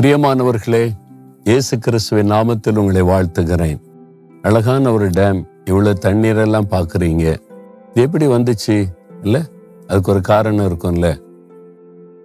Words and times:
பிரியமானவர்களே 0.00 0.90
இயேசு 1.44 1.78
கிறிஸ்துவின் 1.78 2.30
நாமத்தில் 2.30 2.76
உங்களை 2.76 3.02
வாழ்த்துகிறேன். 3.02 3.80
அழகான 4.42 4.92
ஒரு 4.92 5.06
டேம் 5.08 5.44
இவ்வளவு 5.64 5.98
தண்ணீரெல்லாம் 6.00 6.70
பார்க்குறீங்க. 6.70 7.18
இது 7.18 7.38
எப்படி 7.94 8.26
வந்துச்சு? 8.26 8.84
இல்லை 9.22 9.40
அதுக்கு 9.86 10.12
ஒரு 10.12 10.20
காரணம் 10.20 10.66
இருக்கும்ல? 10.66 11.20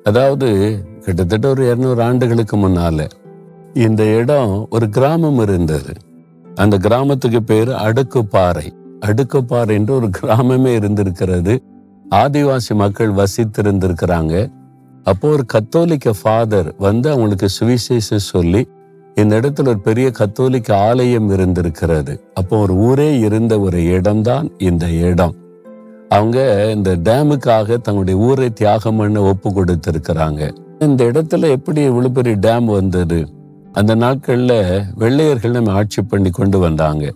அதாவது 0.04 0.79
கிட்டத்தட்ட 0.99 1.49
ஒரு 1.49 1.75
இரநூறு 1.75 2.01
ஆண்டுகளுக்கு 2.01 2.57
முன்னால 2.57 3.09
இந்த 3.73 4.03
இடம் 4.03 4.67
ஒரு 4.69 4.89
கிராமம் 4.89 5.39
இருந்தது. 5.39 5.93
அந்த 6.55 6.77
கிராமத்துக்கு 6.77 7.43
பேர் 7.43 7.69
அடுக்குப்பாறை. 7.69 8.71
அடுக்குப்பாறை 9.05 9.69
என்று 9.69 9.95
ஒரு 9.95 10.09
கிராமமே 10.21 10.73
இருந்திருக்கிறது. 10.73 11.63
ஆதிவாசி 12.12 12.76
மக்கள் 12.76 13.12
வசித்திருந்திருக்கிறாங்க. 13.12 14.52
அப்போ 15.03 15.30
ஒரு 15.30 15.45
கத்தோலிக்க 15.45 16.13
ஃபாதர் 16.21 16.75
வந்து 16.77 17.09
அவங்களுக்கு 17.09 17.48
சுவிசேஷம் 17.59 18.23
சொல்லி 18.31 18.67
இந்த 19.16 19.39
இடத்துல 19.39 19.67
ஒரு 19.67 19.79
பெரிய 19.79 20.12
கத்தோலிக்க 20.12 20.77
ஆலயம் 20.77 21.29
இருந்திருக்கிறது. 21.29 22.31
அப்போ 22.34 22.57
ஒரு 22.57 22.73
ஊரே 22.73 23.20
இருந்த 23.20 23.59
ஒரு 23.59 23.84
இடம்தான் 23.84 24.52
இந்த 24.57 24.89
இடம். 24.89 25.35
அவங்க 26.09 26.71
இந்த 26.71 26.95
டேமுக்காக 26.95 27.77
தங்களுடைய 27.77 28.20
ஊரை 28.20 28.53
தியாகம் 28.53 28.98
பண்ண 28.98 29.21
ஒப்பு 29.21 29.49
கொடுத்திருக்கிறாங்க. 29.49 30.55
இந்த 30.79 31.04
இடத்துல 31.05 31.49
எப்படி 31.49 31.81
இவ்வளவு 31.81 32.12
பெரிய 32.12 32.35
டேம் 32.35 32.65
வந்தது? 32.65 33.27
அந்த 33.71 33.95
நாட்கள்ல 33.95 34.84
வெள்ளையர்கள் 34.95 35.51
நம்ம 35.51 35.71
ஆட்சி 35.71 36.01
பண்ணி 36.01 36.29
கொண்டு 36.29 36.59
வந்தாங்க. 36.59 37.13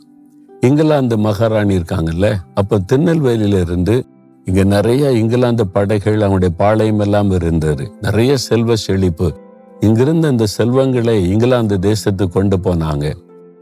இங்கிலாந்து 0.62 1.18
மகாராணி 1.18 1.78
இருக்காங்கல்ல 1.78 2.36
அப்ப 2.54 2.80
திருநெல்வேலியில 2.92 3.62
இருந்து 3.62 4.06
இங்க 4.48 4.64
நிறைய 4.64 5.12
இங்கிலாந்து 5.12 5.68
படைகள் 5.68 6.18
அவங்களுடைய 6.18 6.48
பாளையம் 6.58 7.00
எல்லாம் 7.00 7.32
இருந்தது. 7.32 7.92
நிறைய 8.02 8.38
செல்வ 8.38 8.76
செழிப்பு. 8.76 9.38
இங்கிருந்த 9.82 10.26
அந்த 10.26 10.46
செல்வங்களை 10.46 11.30
இங்கிலாந்து 11.30 11.78
தேசத்துக்கு 11.78 12.28
கொண்டு 12.28 12.58
போனாங்க. 12.58 13.14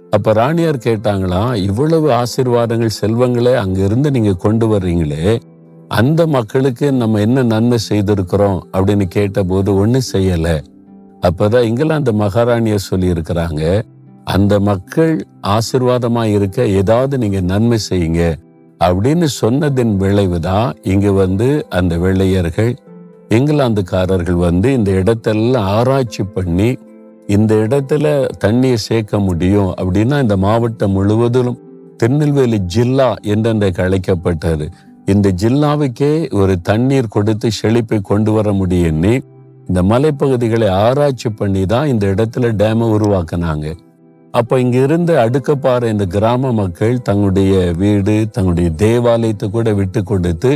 அப்ப 0.10 0.34
ராணியார் 0.34 0.78
கேட்டாங்களாம் 0.78 1.56
இவ்வளவு 1.56 2.12
ஆசீர்வாதங்கள் 2.12 2.86
செல்வங்களை 2.86 3.54
அங்கிருந்து 3.54 4.12
நீங்க 4.12 4.34
கொண்டு 4.34 4.68
வர்றீங்களே 4.68 5.40
அந்த 5.88 6.28
மக்களுக்கு 6.28 6.92
நம்ம 6.92 7.20
என்ன 7.20 7.44
நன்மை 7.44 7.78
செய்திருக்கிறோம்? 7.90 8.60
அப்படின்னு 8.74 9.06
கேட்டபோது 9.06 9.88
ஒண்ணு 9.88 10.00
செய்யல. 10.14 10.64
அப்பதான் 11.22 11.62
இங்கிலாந்து 11.62 12.12
மகாராணியர் 12.12 12.86
சொல்லி 12.86 13.12
இருக்கிறாங்க 13.12 13.82
அந்த 14.24 14.60
மக்கள் 14.60 15.26
ஆசிர்வாதமாக 15.48 16.34
இருக்க 16.34 16.66
ஏதாவது 16.66 17.18
நீங்க 17.18 17.42
நன்மை 17.42 17.78
செய்யுங்க. 17.90 18.36
அப்படின்னு 18.84 19.28
சொன்னதின் 19.42 19.96
விளைவுதான் 19.96 20.76
இங்க 20.84 21.12
வந்து 21.12 21.66
அந்த 21.70 21.98
வெள்ளையர்கள் 21.98 22.76
இங்கிலாந்துக்காரர்கள் 23.30 24.40
வந்து 24.48 24.74
இந்த 24.74 24.92
இடத்தெல்லாம் 24.92 25.68
ஆராய்ச்சி 25.78 26.24
பண்ணி 26.24 26.78
இந்த 27.28 27.56
இடத்துல 27.56 28.30
தண்ணியை 28.46 28.74
சேர்க்க 28.74 29.20
முடியும் 29.20 29.74
அப்படின்னா 29.82 30.22
இந்த 30.22 30.38
மாவட்டம் 30.38 30.92
முழுவதிலும் 30.92 31.60
திருநெல்வேலி 31.98 32.60
ஜில்லா 32.60 33.16
என்றென்றைக்கு 33.22 33.82
அழைக்கப்பட்டது. 33.82 34.70
இந்த 35.06 35.34
ஜில்லாவுக்கே 35.42 36.34
ஒரு 36.34 36.62
தண்ணீர் 36.62 37.08
கொடுத்து 37.08 37.52
செழிப்பை 37.52 38.00
கொண்டு 38.00 38.32
வர 38.32 38.52
முடியும்னு 38.52 39.14
இந்த 39.68 39.82
மலைப்பகுதிகளை 39.82 40.70
ஆராய்ச்சி 40.70 41.30
பண்ணி 41.30 41.66
தான் 41.66 41.88
இந்த 41.88 42.08
இடத்துல 42.08 42.50
டேமை 42.62 42.88
உருவாக்குனாங்க. 42.98 43.78
அப்போ 44.40 44.56
இங்க 44.64 44.78
இருந்த 44.86 45.12
அடுக்கப்பாறை 45.26 45.88
இந்த 45.94 46.06
கிராம 46.16 46.52
மக்கள் 46.62 46.96
தங்களுடைய 47.08 47.54
வீடு 47.82 48.16
தங்களுடைய 48.36 48.70
தேவாலயத்தை 48.84 49.48
கூட 49.56 49.74
விட்டு 49.80 50.02
கொடுத்து 50.12 50.52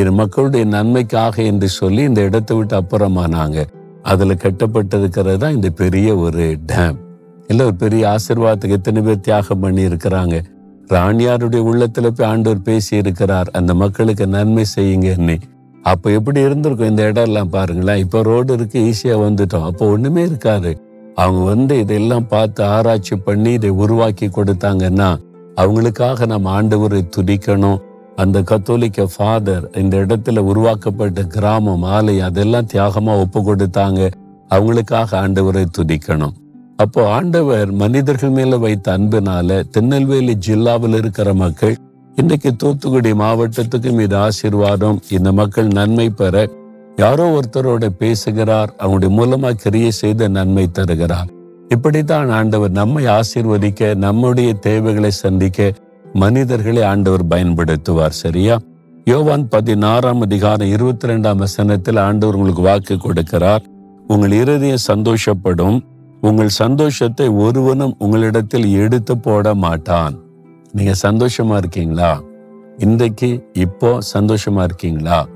இது 0.00 0.10
மக்களுடைய 0.20 0.64
நன்மைக்காக 0.74 1.36
என்று 1.50 1.68
சொல்லி 1.78 2.02
இந்த 2.10 2.20
இடத்தை 2.28 2.54
விட்டு 2.58 2.74
அப்புறமானாங்க. 2.80 3.58
அதுல 4.10 4.34
கட்டப்பட்டிருக்கிறது 4.44 5.40
தான் 5.44 5.56
இந்த 5.58 5.68
பெரிய 5.82 6.08
ஒரு 6.24 6.44
டேம். 6.70 6.98
இல்லை 7.50 7.62
ஒரு 7.68 7.76
பெரிய 7.84 8.02
ஆசிர்வாதத்துக்கு 8.14 8.78
எத்தனை 8.80 9.00
பேர் 9.06 9.24
தியாகம் 9.26 9.62
பண்ணி 9.64 9.82
இருக்கிறாங்க 9.90 10.36
ராணியாருடைய 10.94 11.62
உள்ளத்துல 11.70 12.06
போய் 12.16 12.28
ஆண்டவர் 12.30 12.66
பேசி 12.68 12.92
இருக்கிறார் 13.02 13.48
அந்த 13.58 13.72
மக்களுக்கு 13.82 14.24
நன்மை 14.36 14.64
செய்யுங்கன்னு. 14.76 15.36
அப்போ 15.92 16.08
எப்படி 16.18 16.40
இருந்திருக்கும் 16.46 16.90
இந்த 16.92 17.04
இடம் 17.10 17.28
எல்லாம் 17.28 17.52
பாருங்களேன். 17.56 18.00
இப்போ 18.04 18.18
ரோடு 18.30 18.52
இருக்கு 18.58 18.80
ஈஸியாக 18.90 19.22
வந்துட்டோம். 19.26 19.66
அப்போ 19.70 19.86
ஒண்ணுமே 19.94 20.22
இருக்காது. 20.30 20.72
அவங்க 21.14 21.44
வந்து 21.44 21.78
இதெல்லாம் 21.78 22.28
பார்த்து 22.28 22.64
ஆராய்ச்சி 22.64 23.16
பண்ணி 23.16 23.52
இதை 23.52 23.70
உருவாக்கி 23.70 24.26
கொடுத்தாங்கன்னா 24.26 25.16
அவங்களுக்காக 25.56 26.26
நம்ம 26.26 26.62
ஆண்டவரை 26.62 27.00
துதிக்கணும். 27.16 27.80
அந்த 28.16 28.42
கத்தோலிக்க 28.42 29.06
ஃபாதர் 29.16 29.70
இந்த 29.74 29.96
இடத்துல 29.96 30.38
உருவாக்கப்பட்ட 30.38 31.22
கிராமம் 31.22 31.82
ஆலை 31.82 32.20
அதெல்லாம் 32.20 32.70
தியாகமா 32.72 33.12
ஒப்பு 33.20 33.40
கொடுத்தாங்க. 33.40 34.10
அவங்களுக்காக 34.48 35.10
ஆண்டவரை 35.24 35.64
துதிக்கணும். 35.78 36.34
அப்போ 36.76 37.10
ஆண்டவர் 37.10 37.70
மனிதர்கள் 37.72 38.30
மேல 38.30 38.56
வைத்த 38.56 38.98
அன்பினால 38.98 39.62
திருநெல்வேலி 39.70 40.36
ஜில்லாவில் 40.46 40.96
இருக்கிற 40.96 41.34
மக்கள் 41.34 41.76
இன்னைக்கு 42.16 42.50
தூத்துக்குடி 42.56 43.12
மாவட்டத்துக்கும் 43.12 44.00
இது 44.00 44.16
ஆசீர்வாதம் 44.16 45.00
இந்த 45.10 45.32
மக்கள் 45.32 45.66
நன்மை 45.66 46.10
பெற 46.10 46.46
யாரோ 46.96 47.38
ஒருத்தரோட 47.38 47.86
பேசுகிறார் 47.86 48.74
அவங்களுடைய 48.78 49.12
மூலமா 49.18 49.50
கிரியை 49.50 49.90
செய்த 49.90 50.28
நன்மை 50.28 50.70
தருகிறார். 50.70 51.26
இப்படித்தான் 51.68 52.30
ஆண்டவர் 52.30 52.70
நம்மை 52.70 53.06
ஆசீர்வதிக்க 53.06 53.94
நம்முடைய 53.94 54.52
தேவைகளை 54.52 55.10
சந்திக்க 55.10 55.72
மனிதர்களை 56.12 56.82
ஆண்டவர் 56.82 57.26
பயன்படுத்துவார் 57.26 58.08
சரியா? 58.08 58.58
யோவான் 59.04 59.48
பதினாறாம் 59.48 60.20
அதிகாரம் 60.20 60.68
இருபத்தி 60.68 61.08
ரெண்டாம் 61.08 61.36
வசனத்தில் 61.36 61.96
ஆண்டவர் 61.96 62.34
உங்களுக்கு 62.34 62.62
வாக்கு 62.62 62.94
கொடுக்கிறார். 62.94 63.64
உங்கள் 64.06 64.32
இருதயம் 64.32 64.86
சந்தோஷப்படும் 64.92 65.80
உங்கள் 66.20 66.48
சந்தோஷத்தை 66.48 67.28
ஒருவனும் 67.28 67.94
உங்களிடத்தில் 67.98 68.72
எடுத்து 68.72 69.18
போட 69.18 69.54
மாட்டான். 69.54 70.18
நீங்க 70.72 70.92
சந்தோஷமா 71.02 71.56
இருக்கீங்களா? 71.56 72.22
இன்றைக்கு 72.78 73.48
இப்போ 73.52 73.98
சந்தோஷமா 74.14 74.62
இருக்கீங்களா? 74.62 75.26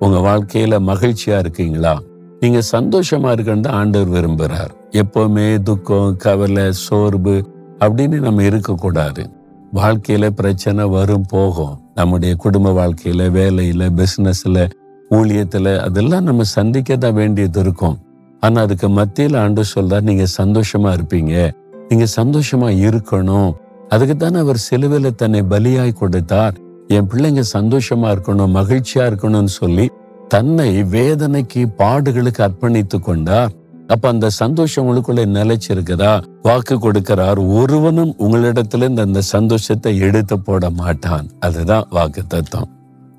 உங்க 0.00 0.18
வாழ்க்கையில 0.18 0.78
மகிழ்ச்சியா 0.86 1.38
இருக்கீங்களா? 1.38 2.02
நீங்க 2.40 2.60
சந்தோஷமா 2.72 3.32
இருக்கணும் 3.32 3.68
ஆண்டவர் 3.68 4.08
விரும்புறார். 4.08 4.70
எப்பவுமே 4.90 5.62
துக்கம் 5.62 6.16
கவலை 6.16 6.72
சோர்வு 6.72 7.50
அப்படின்னு 7.78 8.20
நம்ம 8.20 8.42
இருக்கக்கூடாது. 8.42 9.30
வாழ்க்கையில 9.74 10.30
பிரச்சனை 10.30 10.84
வரும் 10.84 11.24
போகும். 11.28 11.80
நம்முடைய 11.94 12.34
குடும்ப 12.34 12.72
வாழ்க்கையில 12.72 13.28
வேலையில 13.30 13.90
பிசினஸ்ல 13.96 14.70
ஊழியத்துல 15.10 15.78
அதெல்லாம் 15.78 16.24
நம்ம 16.24 16.42
சந்திக்க 16.42 16.96
தான் 16.96 17.12
வேண்டியது 17.12 17.60
இருக்கும். 17.60 17.98
ஆனா 18.40 18.60
அதுக்கு 18.60 18.88
மத்தியில 18.88 19.38
ஆண்டு 19.38 19.64
சொல்றார் 19.74 20.00
நீங்க 20.00 20.24
சந்தோஷமா 20.42 20.96
இருப்பீங்க. 20.96 21.50
நீங்க 21.88 22.06
சந்தோஷமா 22.16 22.90
இருக்கணும். 22.90 23.52
அதுக்கு 23.88 24.16
தானே 24.16 24.38
அவர் 24.38 24.56
சிலுவையில் 24.56 25.14
தன்னை 25.14 25.42
பலியாய் 25.42 25.92
கொடுத்தார். 25.92 26.54
என் 26.94 27.08
பிள்ளைங்க 27.10 27.42
சந்தோஷமா 27.52 28.08
இருக்கணும் 28.14 28.54
மகிழ்ச்சியா 28.58 29.02
இருக்கணும்னு 29.10 29.44
சொல்லி 29.44 29.90
தன்னை 30.28 30.82
வேதனைக்கு 30.82 31.66
பாடுகளுக்கு 31.78 32.42
அர்ப்பணித்து 32.46 33.00
கொண்டார் 33.00 33.52
அப்ப 33.86 34.08
அந்த 34.08 34.30
சந்தோஷம் 34.30 34.86
உங்களுக்குள்ள 34.86 35.22
நிலைச்சிருக்கிறா 35.36 36.22
வாக்கு 36.42 36.74
கொடுக்கிறார். 36.76 37.38
ஒருவனும் 37.54 38.14
உங்களிடத்துல 38.18 38.76
இருந்து 38.76 39.02
அந்த 39.02 39.20
சந்தோஷத்தை 39.20 39.98
எடுத்து 39.98 40.40
போட 40.40 40.70
மாட்டான். 40.70 41.30
அதுதான் 41.40 41.86
வாக்கு 41.90 42.22
தத்துவம். 42.26 42.68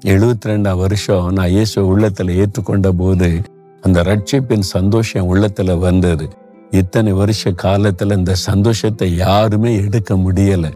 எழுபத்தி 0.06 0.48
ரெண்டாம் 0.48 0.78
வருஷம் 0.78 1.34
நான் 1.34 1.50
இயேசு 1.50 1.78
உள்ளத்துல 1.92 2.44
ஏற்றுக்கொண்ட 2.44 2.90
போது 2.98 3.42
அந்த 3.82 4.04
ரட்சிப்பின் 4.04 4.68
சந்தோஷம் 4.76 5.36
உள்ளத்துல 5.36 5.80
வந்தது. 5.80 6.30
இத்தனை 6.72 7.12
வருஷ 7.12 7.52
காலத்துல 7.64 8.18
இந்த 8.18 8.36
சந்தோஷத்தை 8.36 9.16
யாருமே 9.16 9.76
எடுக்க 9.76 10.16
முடியல. 10.16 10.68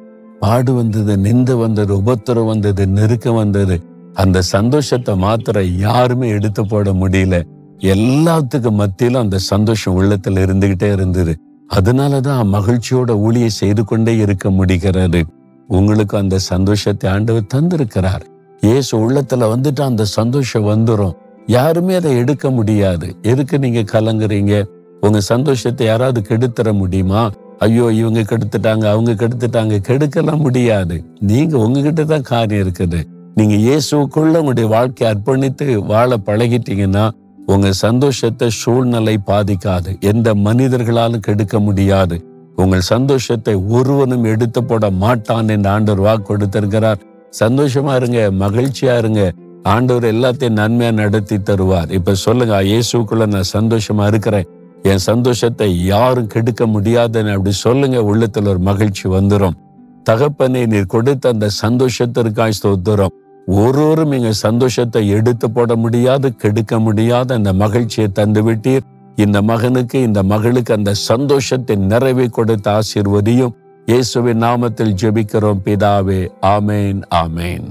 பாடு 0.45 0.73
வந்தது 0.73 1.17
நிந்து 1.17 1.53
வந்தது 1.53 2.01
உபத்திரம் 2.01 2.45
வந்தது 2.45 2.87
நெருக்கம் 2.87 3.35
வந்தது. 3.35 3.81
அந்த 4.13 4.41
சந்தோஷத்தை 4.41 5.15
மாத்திர 5.23 5.77
யாருமே 5.77 6.29
எடுத்து 6.29 6.67
போட 6.67 6.91
முடியல. 6.91 7.43
எல்லாத்துக்கும் 7.79 8.79
மத்தியிலும் 8.79 9.19
அந்த 9.19 9.37
சந்தோஷம் 9.37 10.01
உள்ளத்துல 10.01 10.43
இருந்துகிட்டே 10.45 10.91
இருந்தது. 10.91 11.37
அதனாலதான் 11.75 12.51
மகிழ்ச்சியோட 12.53 13.11
ஊழியை 13.27 13.45
செய்து 13.45 13.85
கொண்டே 13.85 14.17
இருக்க 14.17 14.49
முடிகிறது. 14.49 15.25
உங்களுக்கு 15.67 16.17
அந்த 16.17 16.39
சந்தோஷத்தை 16.39 17.11
ஆண்டவர் 17.11 17.51
தந்திருக்கிறார். 17.53 18.25
இயேசு 18.61 18.91
உள்ளத்துல 18.97 19.49
வந்துட்டு 19.53 19.81
அந்த 19.81 20.05
சந்தோஷம் 20.05 20.63
வந்துரும். 20.63 21.15
யாருமே 21.45 21.93
அதை 21.93 22.17
எடுக்க 22.17 22.49
முடியாது. 22.49 23.15
எதுக்கு 23.21 23.59
நீங்க 23.59 23.99
கலங்குறீங்க? 23.99 24.65
உங்க 25.01 25.19
சந்தோஷத்தை 25.19 25.87
யாராவது 25.87 26.21
கெடுத்துற 26.29 26.73
முடியுமா? 26.73 27.31
ஐயோ 27.59 27.85
இவங்க 27.91 28.21
கெடுத்துட்டாங்க 28.21 28.85
அவங்க 28.93 29.11
கெடுத்துட்டாங்க 29.11 29.75
கெடுக்கலாம் 29.89 30.43
முடியாது. 30.45 30.95
நீங்க 31.19 31.57
உங்ககிட்ட 31.57 32.03
தான் 32.03 32.25
காரியம் 32.31 32.63
இருக்குது. 32.65 32.99
நீங்க 33.35 33.55
இயேசுக்குள்ள 33.55 34.33
உங்களுடைய 34.41 34.67
வாழ்க்கையை 34.69 35.07
அர்ப்பணித்து 35.13 35.65
வாழ 35.85 36.17
பழகிட்டீங்கன்னா 36.17 37.05
உங்க 37.47 37.71
சந்தோஷத்தை 37.71 38.47
சூழ்நிலை 38.49 39.15
பாதிக்காது. 39.27 39.91
எந்த 40.11 40.27
மனிதர்களாலும் 40.35 41.25
கெடுக்க 41.27 41.59
முடியாது. 41.59 42.17
உங்கள் 42.55 42.85
சந்தோஷத்தை 42.93 43.55
ஒருவனும் 43.77 44.23
எடுத்து 44.23 44.63
போட 44.63 44.89
மாட்டான் 44.89 45.47
என்று 45.47 45.69
ஆண்டவர் 45.69 46.05
வாக்கு 46.07 46.25
கொடுத்திருக்கிறார். 46.27 47.01
சந்தோஷமா 47.39 47.95
இருங்க 47.95 48.31
மகிழ்ச்சியா 48.43 48.97
இருங்க. 48.97 49.31
ஆண்டவர் 49.63 50.05
எல்லாத்தையும் 50.13 50.57
நன்மையா 50.61 50.91
நடத்தி 50.93 51.37
தருவார். 51.37 51.91
இப்ப 51.91 52.13
சொல்லுங்க 52.13 52.61
இயேசுக்குள்ள 52.63 53.25
நான் 53.25 53.53
சந்தோஷமா 53.53 54.07
இருக்கிறேன். 54.07 54.47
என் 54.89 55.03
சந்தோஷத்தை 55.09 55.67
யாரும் 55.83 56.31
கெடுக்க 56.33 56.63
முடியாதுன்னு 56.67 57.31
அப்படி 57.35 57.51
சொல்லுங்க 57.65 57.97
உள்ளத்தில் 58.03 58.49
ஒரு 58.51 58.59
மகிழ்ச்சி 58.59 59.05
வந்துடும் 59.07 59.55
தகப்பனை 60.03 60.61
நீர் 60.73 60.91
கொடுத்த 60.95 61.29
அந்த 61.29 61.47
சந்தோஷத்திற்காய் 61.61 62.57
ஸ்தோத்திரம். 62.57 63.13
ஒருவரும் 63.47 64.11
எங்க 64.11 64.31
சந்தோஷத்தை 64.31 65.01
எடுத்து 65.07 65.47
போட 65.51 65.75
முடியாது 65.75 66.27
கெடுக்க 66.35 66.79
முடியாத 66.79 67.35
அந்த 67.35 67.53
மகிழ்ச்சியை 67.53 68.07
தந்து 68.11 68.43
விட்டீர் 68.47 68.85
இந்த 69.15 69.41
மகனுக்கு 69.41 69.97
இந்த 70.01 70.21
மகளுக்கு 70.23 70.73
அந்த 70.73 70.93
சந்தோஷத்தின் 71.09 71.85
நிறைவை 71.85 72.27
கொடுத்த 72.29 72.67
ஆசீர்வதியும் 72.79 73.55
இயேசுவின் 73.87 74.41
நாமத்தில் 74.43 74.95
ஜெபிக்கிறோம் 75.01 75.63
பிதாவே. 75.65 76.21
ஆமேன் 76.55 77.01
ஆமேன். 77.23 77.67